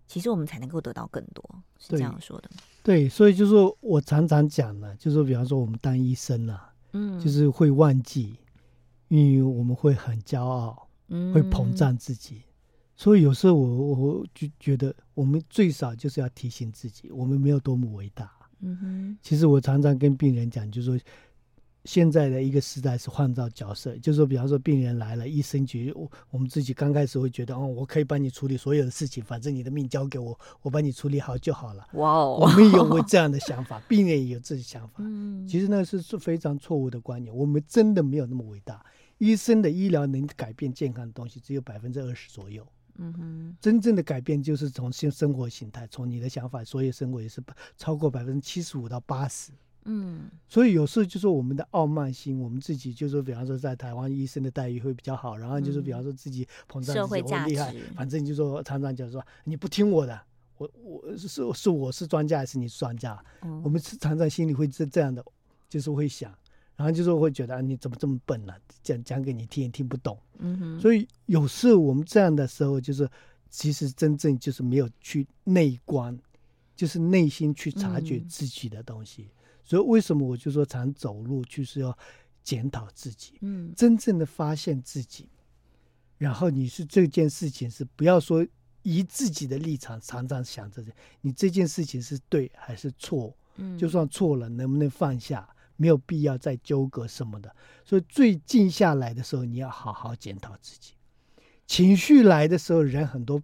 [0.07, 2.63] 其实我们才能够得到更多，是这样说的吗？
[2.81, 8.35] 对，所以就是说我常常讲呢，就是说比方说我们当医生啊，嗯，就是会忘记，
[9.09, 12.41] 因为我们会很骄傲，嗯，会膨胀自己。
[13.03, 18.31] 所以有时候我我就觉得，我们最少就是要提醒自己，我们没有多么伟大。
[18.61, 19.17] 嗯哼。
[19.21, 21.05] 其实我常常跟病人讲，就是说，
[21.83, 31.85] 现在的一个时代是换造角色，就是说，比方说病人来了，医生觉我我们自己刚开始会觉得，哦，我可以帮你处理所有的事情，反正你的命交给我，我帮你处理好就好了。
[31.95, 32.37] 哇哦。
[32.39, 34.93] 我们有过这样的想法，病人也有这些想法。
[34.99, 35.45] 嗯。
[35.45, 38.81] 其实那是是非常错误的观念，我们真的没有那么伟大。
[39.17, 42.65] 医生的医疗能改变健康的东西只有百分之二十左右。
[42.97, 47.41] 嗯哼，真正的改变就是从新生活形态，从你的想法，所有生活也是
[47.77, 49.51] 超过百分之七十五到八十。
[49.85, 60.17] 嗯，所以有时候就是我们的傲慢心，我们自己就是说，比方说在台湾医生的待遇会比较好，然后就是比方说自己膨胀自己我厉害，反正就说常常就说你不听我的，
[60.57, 63.21] 我我是是我是专家还是你是专家？
[63.41, 65.25] 嗯，我们是常常心里会这这样的，
[65.67, 66.33] 就是会想。
[66.75, 68.53] 然后就是会觉得啊，你怎么这么笨呢？
[68.81, 70.17] 讲讲给你听也听不懂。
[70.39, 70.79] 嗯哼。
[70.79, 73.09] 所以有时候我们这样的时候，就是
[73.49, 76.17] 其实真正就是没有去内观，
[76.75, 79.23] 就是内心去察觉自己的东西。
[79.23, 79.29] 嗯。
[79.63, 81.97] 所以为什么我就说常走路就是要
[82.43, 85.29] 检讨自己，嗯，真正的发现自己。
[86.17, 88.45] 然后你是这件事情是不要说
[88.81, 90.83] 以自己的立场常常想着
[91.21, 93.33] 你这件事情是对还是错？
[93.55, 95.47] 嗯，就算错了，能不能放下？
[95.75, 100.93] 没有必要再纠葛什么的，所以最静下来的时候，你要好好检讨自己。
[101.65, 103.41] 情绪来的时候，人很多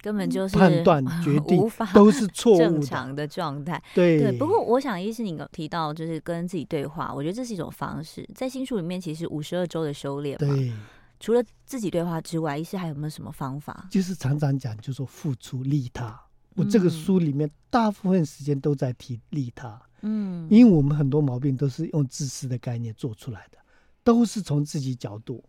[0.00, 3.82] 根本就是判断决定都是错误的正常的状态。
[3.94, 8.28] 对对，不过我想，一是你提到就是跟自己对话，我觉得这是一种方式。
[8.34, 10.72] 在新书里面，其实五十二周的修炼，对，
[11.20, 13.88] 除了自己对话之外，医师还有没有什么方法？
[13.90, 16.20] 就是常常讲，就是说付出利他。
[16.56, 19.80] 我这个书里面大部分时间都在提利他。
[20.02, 23.58] 嗯，因为我们很多毛病都是用自私的概念做出来的，
[24.04, 25.42] 都是从自己角度，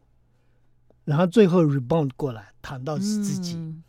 [1.03, 3.55] 然后最后 rebound 过来，谈到是自己。
[3.55, 3.83] 嗯，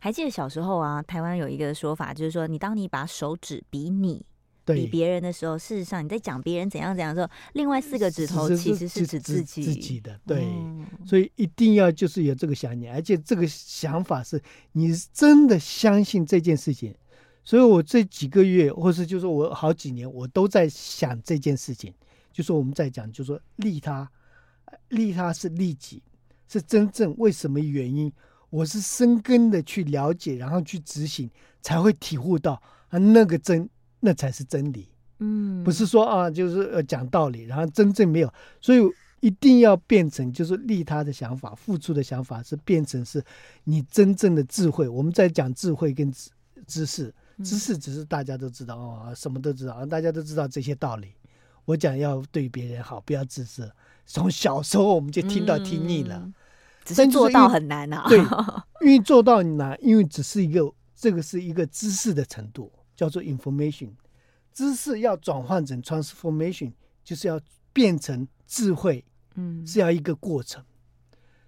[0.00, 4.24] 还记得小时候啊，台湾有一个说法，就是说，你当你把手指比你。
[4.64, 10.18] 对比别人的时候，事实上你在讲别人怎样怎样的时候，另外四个指头其实是指自己自己的。
[10.26, 16.94] 对，嗯、所以一定要就是有这个想念，而且这个想法是你真的相信这件事情。
[17.44, 21.92] 所以我这几个月，或是就是我好几年，我都在想这件事情。
[22.32, 24.10] 就是我们在讲，就是说利他，
[24.88, 26.02] 利他是利己，
[26.48, 28.10] 是真正为什么原因？
[28.48, 32.54] 我是深根的去了解，然后去执行，才会体悟到
[32.88, 33.68] 啊那个真。
[34.04, 34.86] 那才是真理，
[35.20, 38.78] 嗯，不是说啊，就是呃讲道理，然后真正没有，所以
[39.20, 43.24] 一定要变成就是利他的想法，付出的想法是变成是
[43.64, 44.86] 你真正的智慧。
[44.86, 46.30] 我们在讲智慧跟知
[46.66, 51.14] 知识，知识只是大家都知道哦，什么都知道，大家都知道这些道理。
[51.64, 53.72] 我讲要对别人好，不要自私。
[54.04, 56.34] 从小时候我们就听到听腻了，嗯、
[56.84, 58.04] 只是做到很难啊。
[58.06, 58.18] 对，
[58.84, 62.70] 因为做到难，因为只是一个这个是一个知识的程度。
[62.94, 63.90] 叫做 information，
[64.52, 67.40] 知识要转换成 transformation，就是要
[67.72, 69.04] 变成智慧，
[69.34, 70.64] 嗯，是要一个过程。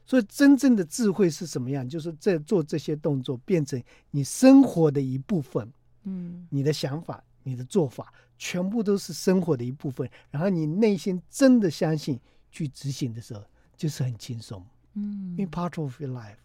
[0.05, 1.89] 所以真正的智慧是什么样？
[1.89, 5.73] 就是在做这些动作变成你生活的一部分，
[6.05, 10.09] 嗯，你的想法、你的做法，全部都是生活的一部分。
[10.31, 13.43] 然后你内心真的相信去执行的时候，
[13.77, 16.37] 就是很轻松，嗯，因为 part of your life。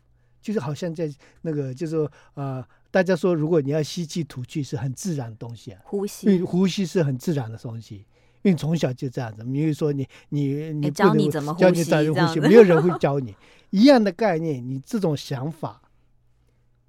[0.41, 1.07] 就是好像在
[1.43, 8.05] 那个，就是说，呃，大家说，如果你要吸气吐气是很自然的东西啊，呼吸，因为呼吸是很自然的东西，
[8.43, 9.43] 因为从小就这样子。
[9.45, 13.33] 比如说你你你教你怎么教你怎么呼吸，没有人会教你
[13.69, 14.61] 一样的概念。
[14.67, 15.81] 你这种想法，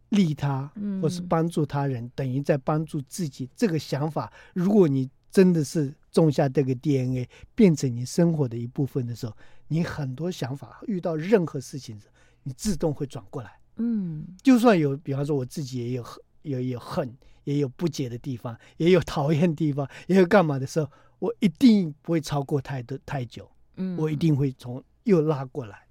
[0.08, 3.48] 利他或是帮助他人，等于在帮助自己。
[3.54, 9.36] 这个想法，如果你真的是种下这个 DNA，变成你生活的一部分的时候，
[9.68, 11.96] 你很多想法遇到任何事情。
[12.44, 25.82] 你自动会转过来，嗯，就算有，比方说我自己也有恨，也有恨，也有不解的地方，也有讨厌的地方， 也有干嘛的时候，我一定不会超过太多太久，嗯，我一定会从又拉过来，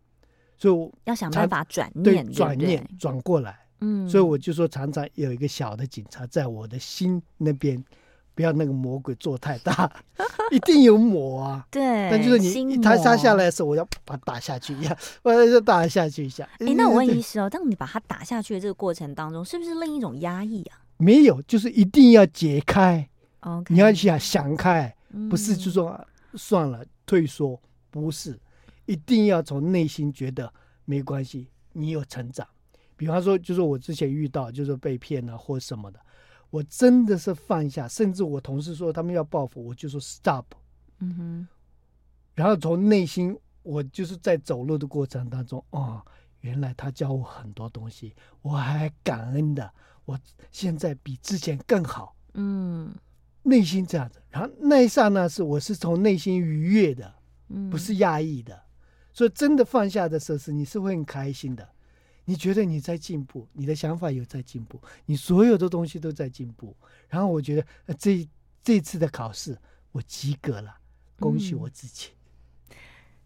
[0.58, 7.84] 所以我要想办法转念，对，转念转过来，嗯，所以我就说常常有一个小的警察在我的心那边。
[8.34, 9.92] 不要那个魔鬼做太大，
[10.52, 11.68] 一定有魔啊！
[11.70, 16.44] 对，但就是你他杀下来的时候，我要把它打下去一下， 我要打下去一下。
[16.60, 20.80] 哎、欸，那我问医师哦，当你把它打下去的这个过程当中，是不是另一种压抑啊？
[20.98, 23.08] 没有，就是一定要解开。
[23.70, 24.96] 你要想想开，
[25.30, 26.00] 不是就说
[26.36, 28.40] 算了退缩，不是，
[28.86, 30.52] 一定要从内心觉得
[30.86, 32.48] 没关系，你有成长。
[32.96, 36.00] 比方说，就是我之前遇到，就是被骗了或什么的。
[36.52, 40.46] 我真的是放下，甚至我同事说他们要报复，我就说 stop。
[41.00, 41.48] 嗯哼。
[42.36, 46.00] 然后从内心，我就是在走路的过程当中，哦，
[46.42, 49.74] 原来他教我很多东西，我还感恩的。
[50.06, 50.20] 我
[50.52, 52.16] 现在比之前更好。
[52.36, 52.94] 嗯。
[53.44, 57.12] 内心这样子，然后那一刹那是我是从内心愉悦的，
[57.72, 58.62] 不是压抑的。
[59.12, 61.68] 所以真的放下的时候，是你是会很开心的。
[62.24, 66.76] 你觉得你在进步，你的想法有在进步，你所有的东西都在进步。
[67.10, 68.28] 然后我觉得这
[68.64, 69.58] 这次的考试
[69.92, 70.76] 我及格了，
[71.20, 72.10] 恭喜我自己。
[72.70, 72.76] 嗯、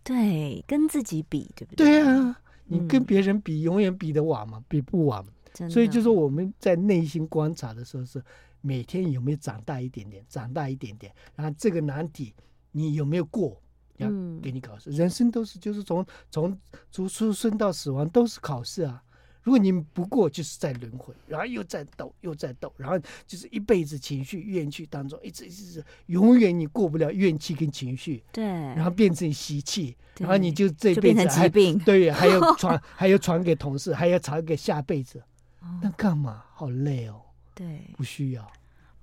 [0.03, 1.86] 对，跟自己比，对不对？
[1.86, 4.63] 对啊，你跟别人比，永远比得晚嘛？
[4.67, 5.23] 比不完。
[5.69, 8.23] 所以就是我们在内心观察的时候，是
[8.62, 11.13] 每天有没有长大一点点，长大一点点。
[11.36, 12.34] 然后这个难题
[12.71, 13.62] 你有没有过？
[13.97, 14.10] 要
[14.41, 16.60] 给你考试，嗯、人生都是就是从从
[16.91, 19.01] 从出生到死亡都是考试啊。
[19.43, 28.23] 如果你不过，就是在轮回，然后又在斗，又在斗，然后就是一辈子情绪怨气当中，一直一直永远你过不了怨气跟情绪。
[28.31, 35.19] 对，然后变成习气，然后你就这辈子还病，对，还要 传还要传给同事，还要传给下辈子，
[35.60, 36.43] 哦、那干嘛？
[36.51, 37.21] 好累哦。
[37.53, 38.51] 对，不需要。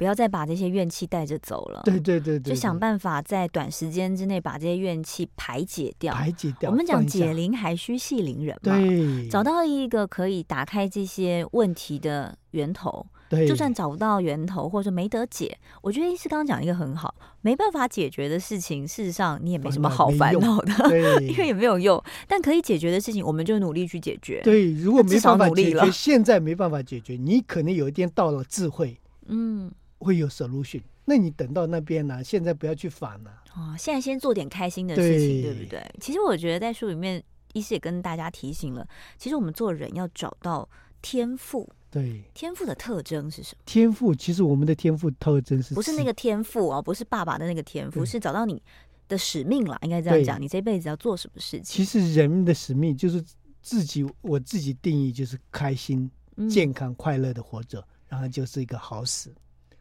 [0.02, 1.80] 不要再把这些怨气带着走了。
[1.84, 6.12] 对对对，对，就想办法在短时间之内把这些怨气排解掉。
[6.12, 6.68] 排解掉。
[6.68, 8.76] 我们讲解铃还须系铃人嘛。
[8.76, 9.28] 对。
[9.28, 13.06] 找到一个可以打开这些问题的源头。
[13.28, 13.46] 对。
[13.46, 22.02] 就算找不到源头，或者说没得解，我觉得医师刚刚讲一个很好，没办法解决的事情，事实上你也没什么好烦恼的，对，因为也没有用。
[22.26, 24.40] 但可以解决的事情，我们就努力去解决。
[24.42, 28.98] 对，如果没办法解决，现在没办法解决，你可能有一天到了智慧。
[29.28, 29.70] 嗯。
[30.02, 32.22] 会有 solution，那你等到那边呢、啊？
[32.22, 33.42] 现在不要去烦了、啊。
[33.54, 35.94] 哦，现在先做点开心的事情，对，对不对？
[36.00, 37.22] 其实我觉得在书里面，
[37.52, 38.86] 医师也跟大家提醒了，
[39.18, 40.68] 其实我们做人要找到
[41.00, 41.68] 天赋。
[41.90, 43.62] 对，天赋的特征是什么？
[43.66, 48.62] 天赋其实我们的天赋特征是，不是那个天赋哦，不是爸爸的那个天赋，是找到你
[49.08, 49.78] 的使命了。
[49.82, 51.64] 应该这样讲，你这辈子要做什么事情？
[51.64, 53.22] 其实人的使命就是
[53.60, 56.10] 自己，我自己定义就是开心
[56.48, 59.30] 健康快乐的活着，嗯、然后就是一个好死。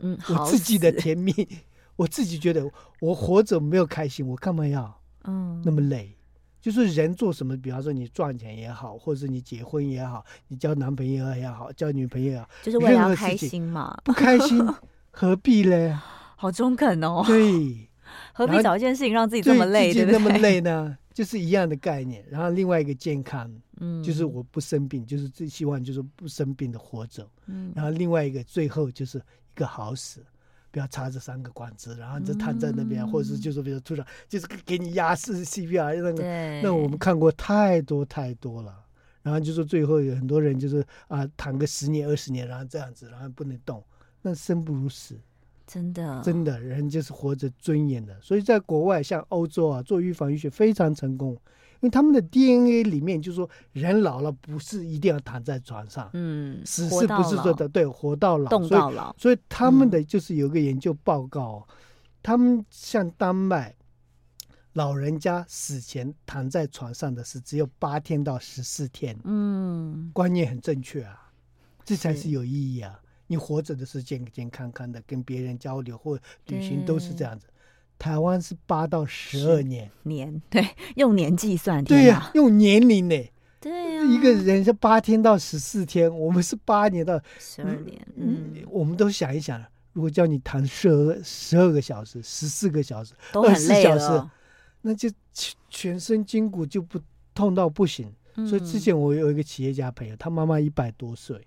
[0.02, 1.34] 嗯，我自己的甜蜜，
[1.96, 6.16] 我自己觉得我活着没有开心，我干嘛要嗯那么累？
[6.16, 6.18] 嗯、
[6.62, 13.96] 就是人做什么，比方说你赚钱也好，或者你结婚也好，你交男朋友也好，交女朋友也好，就是为了开心嘛。
[14.04, 14.64] 不开心
[15.12, 15.96] 何必嘞？
[16.36, 17.24] 好中肯哦。
[17.28, 17.90] 对，
[18.34, 20.20] 何必找一件事情让自己这么累，对不对？
[20.20, 20.98] 那么累呢？
[21.14, 22.24] 就是一样的概念。
[22.30, 27.28] 然后另外一个健康，嗯，就是我不生病，就是最希望就是不生病的活着。
[27.48, 29.22] 嗯，然后另外一个最后就是。
[29.54, 30.24] 一个好死，
[30.72, 38.78] 不要插这三个管子，然后就躺在那边，嗯、或者是就是比如突然就是给你压式 CPR 那个，对那我们看过太多太多了。
[39.24, 43.84] 然后就是最后有很多人就是啊躺个十年二十年，然后这样子，然后不能动，
[44.24, 45.16] 那生不如死，
[45.68, 48.20] 真的真的人就是活着尊严的。
[48.20, 51.38] 所以在国外像欧洲啊，做预防医学非常成功。
[51.82, 59.16] 因为他们的 DNA 里面就是说，人老了不是一定要躺在床上，嗯，死是不是说的对，活到老，动到老。
[59.18, 61.76] 所以，所以他们的就是有个研究报告，嗯、
[62.22, 63.76] 他们像丹麦，
[64.74, 71.32] 老人家死前躺在床上的是只有八天到十四天，嗯，观念很正确啊，
[71.84, 73.00] 这才是有意义啊。
[73.26, 77.48] 你活着的是健健康康的，跟别人交流或旅行都是这样子。
[78.02, 79.88] 台湾是八到十二年。
[80.02, 83.16] 年， 对，用年计算，对呀、啊，用年龄呢，
[83.60, 94.30] 对呀、啊，一个人是八天到十四天，我们是八年到十二年，嗯，嗯，我们都想一想，如果叫你谈十二十二个小时、十四个小时、二十四小时，
[94.82, 97.00] 那就全全身筋骨就不
[97.36, 98.12] 痛到不行。
[98.36, 101.40] 嗯、所以之前我有一个企业家朋友，他妈妈一百多岁，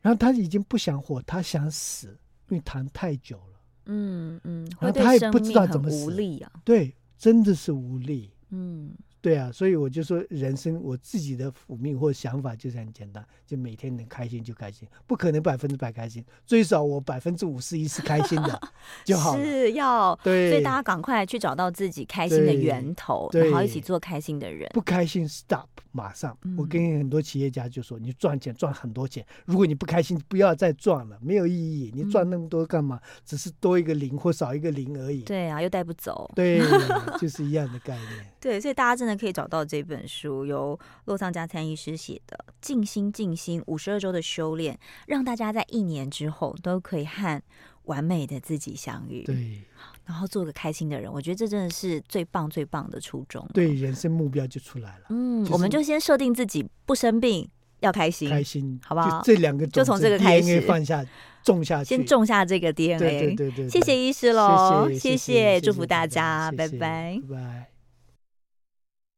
[0.00, 2.16] 然后他已经不想活，他想死，
[2.48, 3.57] 因为谈太久了。
[3.88, 8.30] 嗯嗯，然后他也不知道怎么死，无力啊，对，真的是无力。
[8.50, 8.92] 嗯。
[9.20, 18.60] 对啊，所以我就说，人生我自己的使命或想法就是很简单，就每天能开心就开心，不可能百分之百开心，最少我百分之五十一是开心的
[19.04, 19.36] 就好。
[19.36, 24.68] 是要对，所以大家赶快去找到自己开心的源头，然后一起做开心的人。
[24.72, 26.36] 不开心，stop，马上。
[26.42, 31.90] 嗯、我跟很多企业家就说，你赚钱赚很多钱，如果你不开心，不要再赚了，没有意义。
[31.92, 33.00] 你赚那么多干嘛？
[33.02, 35.22] 嗯、只是多一个零或少一个零而已。
[35.22, 36.30] 对啊，又带不走。
[36.36, 36.60] 对，
[37.18, 38.26] 就是一样的概念。
[38.40, 44.74] 对，所以大家真的可以找到这本书，由洛桑加参医师写的《静心静心五十二周的修炼》，
[45.06, 47.42] 让大家在一年之后都可以和
[47.84, 49.24] 完美的自己相遇。
[49.24, 49.62] 对，
[50.04, 53.48] 然后做个开心的人，我觉得这真的是最棒最棒的初衷。
[53.54, 55.06] 对，人生目标就出来了。
[55.08, 57.48] 嗯，就是、我们就先设定自己不生病，
[57.80, 59.22] 要开心，开心，好不好？
[59.24, 61.04] 这两个就从这个开始放下，
[61.42, 62.98] 种下去，先种下这个 DNA。
[62.98, 67.77] 对对对对，谢谢医师喽，谢谢，祝福大家，拜拜，拜拜。